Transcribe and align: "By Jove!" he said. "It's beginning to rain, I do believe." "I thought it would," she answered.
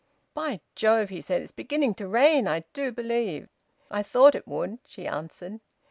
"By 0.33 0.61
Jove!" 0.75 1.09
he 1.09 1.21
said. 1.21 1.43
"It's 1.43 1.51
beginning 1.51 1.93
to 1.93 2.07
rain, 2.07 2.47
I 2.47 2.61
do 2.73 2.91
believe." 2.91 3.49
"I 3.91 4.01
thought 4.01 4.33
it 4.33 4.47
would," 4.47 4.79
she 4.87 5.05
answered. 5.05 5.59